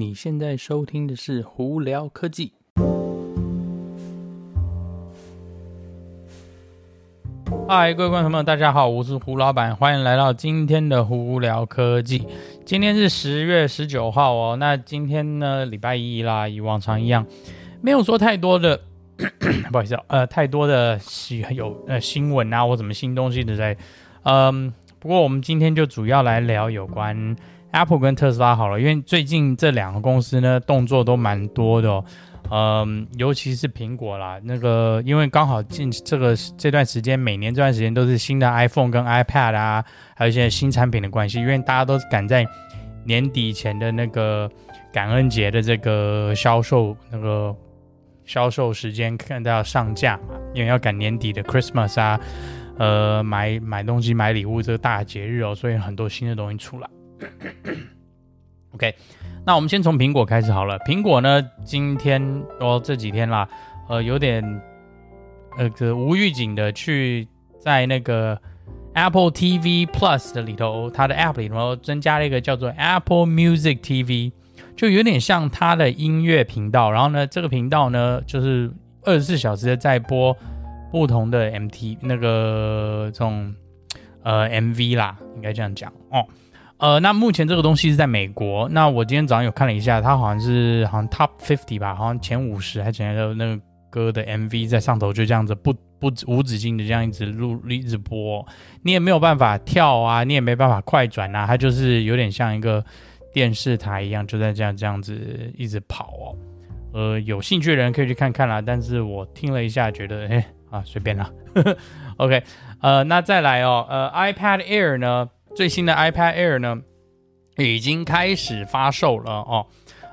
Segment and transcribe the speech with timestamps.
[0.00, 2.54] 你现在收听的是胡聊科技。
[7.68, 12.26] 嗨，各位观众朋友，大家好，我是胡老板，欢迎来到今天的胡聊科技。
[12.64, 17.26] 今天是十月十九号哦，那今天呢，礼拜一啦，与往常一样，
[17.82, 18.80] 没有说太多的，
[19.70, 23.76] 不好意思，呃，太多的新有呃新闻啊，或什么新东西的在，
[24.22, 27.36] 嗯，不过我们今天就主要来聊有关。
[27.72, 32.04] Apple 跟特斯拉好了，因为最近这两个公司呢动作都蛮多的哦，
[32.50, 39.84] 嗯，尤其是苹果啦，那个因为刚好近这个这段时间，每年这段时间都是新的 iPhone 跟 iPad 啊，
[40.16, 42.44] 还有一些新产品的关系，因为大家都赶在
[43.04, 44.50] 年底前的那个
[44.92, 47.54] 感恩节的这个销售那个
[48.24, 52.20] 销售时间看到要上架嘛，因为要赶年底的 Christmas 啊，
[52.78, 56.90] 呃，买买东西买礼物这个大节日哦，所以很多新的东西出来。
[58.74, 58.94] OK，
[59.44, 60.78] 那我们先从苹果开始好了。
[60.80, 62.22] 苹果呢，今天
[62.60, 63.48] 哦这几天啦，
[63.88, 64.42] 呃，有点
[65.58, 67.26] 呃个无预警的去
[67.58, 68.40] 在那个
[68.94, 74.32] Apple TV Plus 的里头，它的 App 里头增加了一个叫做 Apple Music TV，
[74.76, 76.90] 就有点像它的音乐频道。
[76.90, 78.70] 然后呢，这个频道呢，就是
[79.02, 80.36] 二十四小时在播
[80.90, 83.54] 不同的 MT 那个这种
[84.22, 86.24] 呃 MV 啦，应该这样讲哦。
[86.80, 88.66] 呃，那目前这个东西是在美国。
[88.70, 98.46] 那我今天早上有看了一下，它好像是好像 Top Fifty 吧，好像前五十还是前的那个歌的 MV 在上头，就这样子不不无止境的这样一直录一直播，
[98.82, 102.82] 你也没有办法跳啊，你也没办法快转啊，它就是有点像一个
[103.30, 106.36] 电视台一样，就在这样这样子一直跑哦。
[106.94, 108.62] 呃，有兴趣的人可以去看看啦。
[108.62, 111.30] 但是我听了一下，觉得哎啊随便啦。
[112.16, 112.42] OK，
[112.80, 115.28] 呃，那再来哦，呃，iPad Air 呢？
[115.54, 116.80] 最新的 iPad Air 呢，
[117.56, 119.66] 已经开始发售了哦。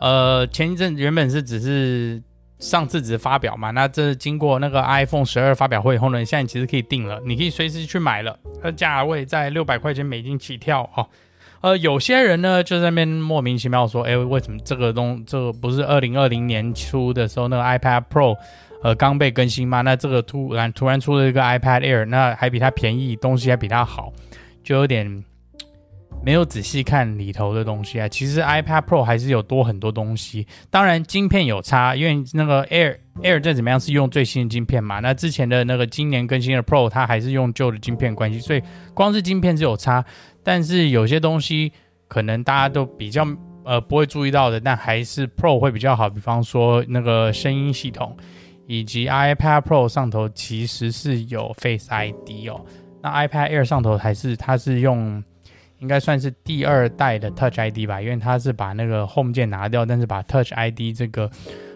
[0.00, 2.22] 呃，前一阵原本是只是
[2.58, 11.06] 上次只是发表嘛，那这经过那个 iPhone 十二发表会以后呢，现在其实可以订了，你可以随时去买了，它价位在六百块钱美金起跳哦。
[11.60, 18.34] 呃，有些人呢就在那边莫名其妙说，哎，为什么这个东这个不是二零二零年初的时候那个 iPad Pro
[18.82, 19.82] 呃刚被更新吗？
[19.82, 24.10] 那这个突然突然出了一个 iPad Air，那还比它便宜，东西还比它好。
[24.62, 25.24] 就有点
[26.24, 28.08] 没有仔细看里头的东西啊。
[28.08, 35.00] 其实 iPad Pro 还是有多很多东西，当然晶片有差，因为那个 Air Air 再怎么样是用最新的晶片嘛。
[35.00, 38.62] 那之前的那个今年更新的 Pro 它还是用旧的晶片关系，所以
[38.94, 40.04] 光是晶片是有差。
[40.42, 41.72] 但是有些东西
[42.08, 43.26] 可能大家都比较
[43.64, 46.08] 呃不会注意到的，但还是 Pro 会比较好。
[46.08, 48.16] 比方说那个声音系统，
[48.66, 52.64] 以及 iPad Pro 上头其实是有 Face ID 哦。
[53.02, 55.22] 那 iPad Air 上头还是它是用，
[55.78, 61.30] 应该算是第二代的 Touch ID 吧，因为它是把那个 Home 键拿掉，但是把 Touch ID 这个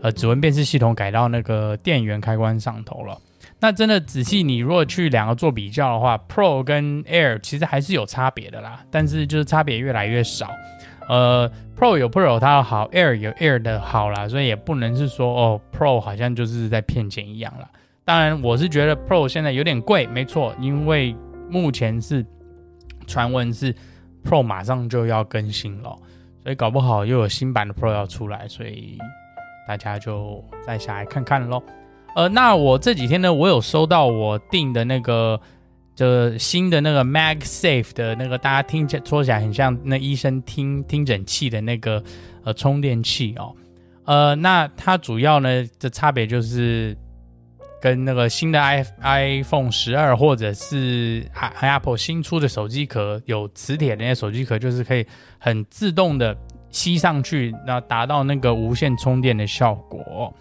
[0.00, 3.18] 呃指纹辨识系统改到那个电源开关上头了。
[3.60, 10.48] 那真的仔细你如果去两个做比较的话，Pro 跟 Air 其实还是有差别的啦，但是就是差别越来越少。
[11.08, 17.68] 呃，Pro 有 Pro 它的好，Air 有 Air 的好啦，所以也不能是说哦 Pro 好像就是在骗钱一样啦。
[18.08, 21.14] 当然，我是觉得 Pro 现在有点贵，没错，因为
[21.50, 22.24] 目前是
[23.06, 23.70] 传闻是
[24.24, 25.94] Pro 马上就要更新了，
[26.42, 28.96] 所以搞不好又有新版的 Pro 要出来，所以
[29.66, 31.62] 大家就再下来看看喽。
[32.16, 35.38] 呃，那我这几天呢，我有收到我订的那个
[35.94, 42.02] 的新的那个 MagSafe 的那个，大家听起说起来很像那医生听听诊器的那个
[42.42, 43.54] 呃充电器哦。
[44.06, 46.96] 呃，那它主要呢的差别就是。
[47.80, 51.24] 跟那个新的 i iPhone 十二或者是
[51.60, 55.06] Apple 新出的手机壳有磁铁的那些手机壳，就是可以
[55.38, 56.36] 很自动的
[56.70, 60.34] 吸上去，那达到那个无线充电的效果。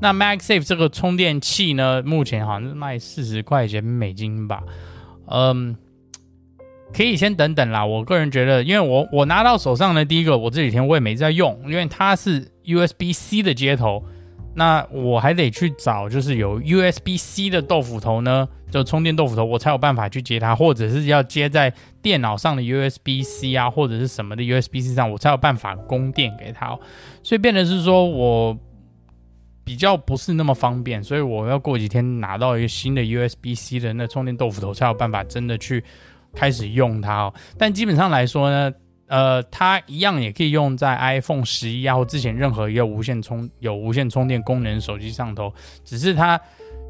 [0.00, 4.62] 那 MagSafe 这个充电器呢，目前好像是卖四十块钱美金吧。
[5.26, 5.76] 嗯，
[6.92, 7.84] 可以先等等啦。
[7.84, 14.02] 我个人觉得，因为我我拿到手上的第一个，我这几天我也没在用，因为它是 USB-C 的接头。
[14.54, 26.76] 那我还得去找，就是有 USB-C 的豆腐头呢，就充电豆腐头，我才有办法去接它，或者是要接在电脑上的 USB-C 啊，或者是什么的 USB-C 上，我才有办法供电给它。
[27.22, 28.58] 所以变得是说我
[29.64, 35.84] 比较不是那么方便，所以我要过几天拿到一个新的 USB-C 的那充电豆腐头，才有办法真的去
[36.34, 37.34] 开始用它哦。
[37.56, 38.72] 但基本上来说呢。
[39.10, 45.52] 呃，它一样也可以用在 iPhone 十一啊，或之前任何一个无线充有无线充电功能手机上头，
[45.84, 46.40] 只是它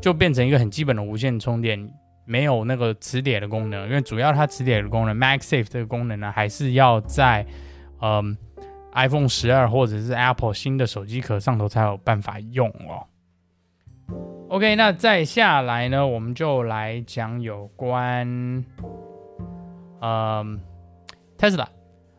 [0.00, 1.92] 就变成一个很基本的无线充电，
[2.24, 3.88] 没有那个磁铁的功能。
[3.88, 7.44] 因为主要它磁铁的功能，MagSafe 这个功能呢，还是要在
[8.00, 8.36] 嗯
[8.92, 13.02] iPhone 十二或者是 Apple 新的手机壳上头才有办法用哦。
[14.50, 18.64] OK，那再下来呢，我们就来讲有关，
[20.00, 20.60] 嗯
[21.36, 21.66] ，Tesla。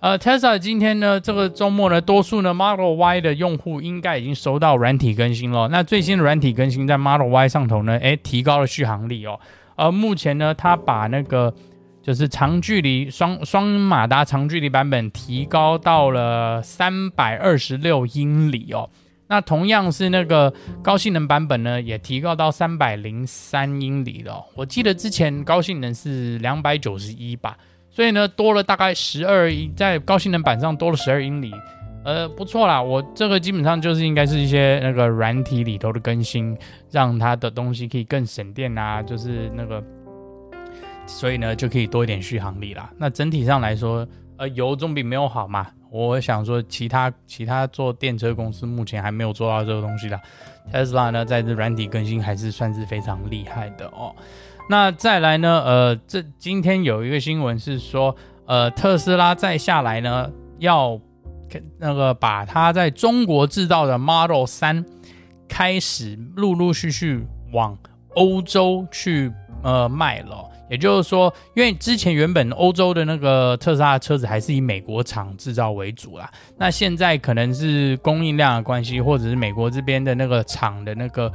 [0.00, 5.68] 呃，Tesla 今天呢，这个周末呢，多数呢 Model Y 的用户应该已经收到软体更新了。
[5.68, 9.38] 那最新的软体更新在 Model Y 上头呢，诶，提高了续航力哦。
[9.76, 11.52] 而目前呢，它把那个
[12.02, 18.88] 就是长距离双双马达长距离版本提高到了三百二十六英里哦。
[19.26, 20.50] 那同样是那个
[20.82, 24.42] 高性能版本呢，也提高到三百零三英里了。
[24.54, 27.54] 我记得之前高性能是两百九十一吧。
[27.90, 31.52] 所以呢，多了大概十二英，在高性能版上多了十二英里，
[32.04, 32.80] 呃，不错啦。
[32.80, 36.56] 我这个基本上就是应该是一些那个软体里头的更新，
[36.90, 39.82] 让它的东西可以更省电啊，就是那个，
[41.04, 42.88] 所以呢就可以多一点续航力啦。
[42.96, 44.06] 那整体上来说，
[44.36, 45.66] 呃，有总比没有好嘛。
[45.90, 50.20] 我想说，其他其他做电车公司目前还没有做到这个东西的
[50.72, 54.14] ，Tesla 呢，在这软体更新还是算是非常厉害的哦。
[54.70, 55.60] 那再来呢？
[55.66, 58.14] 呃，这今天有一个新闻是说，
[58.46, 60.30] 呃，特斯拉再下来呢，
[60.60, 60.96] 要
[61.76, 64.86] 那个把它在中国制造的 Model 三
[65.48, 67.76] 开始陆陆续续往
[68.14, 69.32] 欧洲去
[69.64, 70.48] 呃卖了。
[70.70, 81.30] 也就是说，因为之前原本欧洲的那个特斯拉的车子还是以美国厂制造为主啦，那现在可能是供应量的关系，或者是美国这边的那个厂的那个。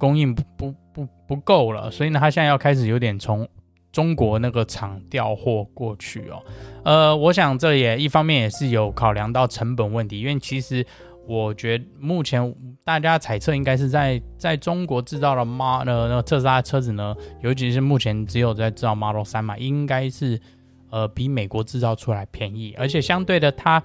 [0.00, 3.46] 供应不不不不够了，所以呢，他现在要开始有点从
[3.92, 6.42] 中国那个厂调货过去哦。
[6.86, 10.82] 呃，我想这也一方面也是有考量到成本问题，因为其实
[11.26, 20.40] 我觉得目前大家猜测应该是在在中国制造的 Model 那个特斯拉车子呢，尤其是目前只有在制造 Model 3嘛，应该是
[20.90, 23.82] 呃比美国制造出来便宜，而且相对的它。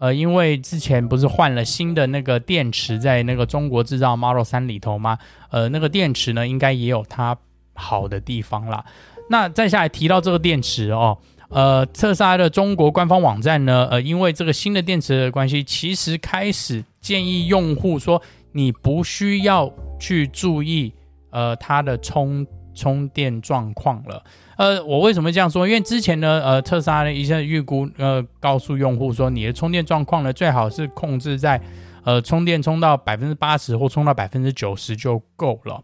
[0.00, 5.18] 呃，因为之前不是换了新的那个电池在那个中国制造 Model 3里头吗？
[5.50, 7.36] 呃，那个电池呢，应该也有它
[7.74, 8.84] 好的地方啦。
[9.28, 11.18] 那再下来提到这个电池哦，
[11.50, 18.20] 呃，特斯拉的中国官方网站呢，呃，因为这个新的电池的关系，其实开始建议用户说，
[18.52, 20.92] 你不需要去注意
[21.30, 24.22] 呃它的充充电状况了。
[24.58, 25.66] 呃，我为什么这样说？
[25.66, 31.60] 因为之前呢，呃，特斯拉的一些预估，呃，告诉用户说，你的充电状况呢，最好是控制在，
[32.04, 35.82] 呃，充电充到百分之八十或充到百分之九十就够了，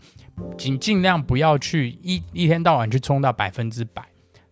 [0.58, 4.04] 尽尽量不要去一一天到晚去充到百分之百。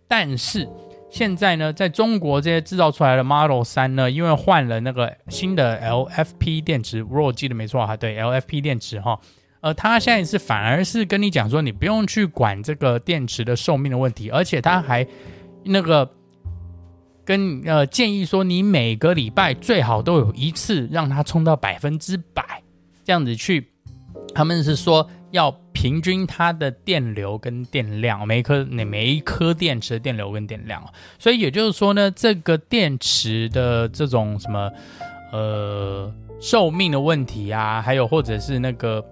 [0.09, 0.69] 但是
[1.13, 9.21] 现在呢，在中国这些制造出来的 Model 3呢，因为换了那个新的 LFP 电池，如果我记得没错哈，对，LFP 电池哈。
[9.61, 15.07] 呃，他现在是反而是跟你讲说，你不用去管这个电池的寿命的问题，而且他还
[15.65, 16.11] 那个
[17.27, 22.63] 跟呃建议说，你每个礼拜最好都有一次让它充到百分之百，
[23.05, 23.69] 这样子去，
[24.35, 30.81] 他们是说要平均它的电流跟电量，每一颗那每一颗电池的电流跟电量，
[31.19, 34.71] 所以也就是说呢，这个电池的这种什么
[35.33, 39.05] 呃寿命的问题啊，还有或者是那个。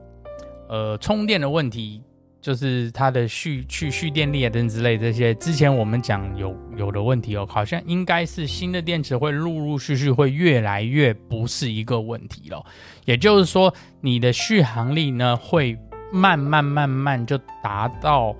[0.68, 2.00] 呃，充电的问题
[2.40, 12.64] 就是它的蓄去蓄电力啊等之类这些，之前我们讲有有的问题哦，好像应该是新的电池会陆陆续续会越来越不是一个问题了。
[13.04, 15.76] 也就是说，你的续航力呢会
[16.12, 18.34] 慢慢慢慢就达到，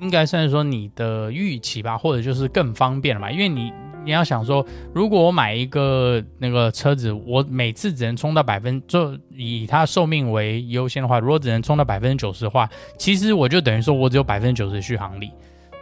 [0.00, 3.72] 应该算是说你的预期吧，或者就是更方便了嘛，因为你。
[4.04, 15.30] 你要想说，如果我买一个那个车子，我每次只能充到百分，就以它寿命为优先的话，如果只能充到百分之九十的话，其实我就等于说我只有百分之九十的续航力。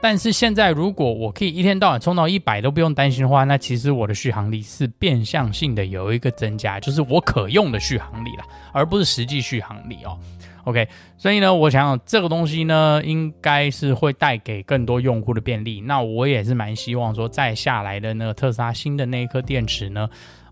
[0.02, 10.18] 但是现在如果我可以一天到晚充到一百都不用担心的话，那其实我的续航力是变相性的有一个增加，就是我可用的续航力啦，而不是实际续航力哦。
[10.64, 15.80] OK，所以呢，我想这个东西呢，应该是会带给更多用户的便利。
[15.80, 20.08] 那我也是蛮希望说，再下来的那个特斯拉新的那一颗电池呢，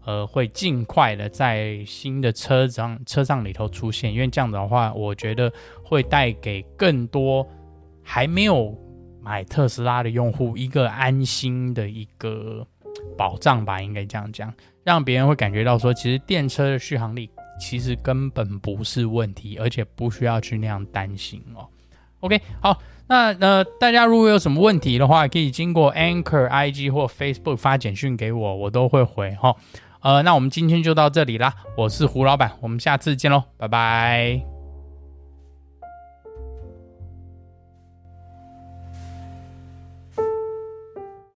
[0.07, 5.53] 呃，会尽快的在新的车上车上里头出现，因为这样子的话，我觉得
[5.85, 7.47] 会带给更多
[8.03, 8.75] 还没有
[9.29, 12.67] 买特斯拉的用户一个安心的一个
[13.17, 14.51] 保障吧，应该这样讲，
[14.85, 17.31] 让别人会感觉到说，其实电车的续航力。
[17.61, 21.67] 其实根本不是问题，而且不需要去那样担心哦。
[22.21, 29.57] OK，好，那呃，大家如果有什么问题的话，可以经过 Anchor IG 或 Facebook 发简讯给我，我都会回哈。
[30.03, 34.58] 呃，那我们今天就到这里啦，我是胡老板，我们下次见喽，拜拜。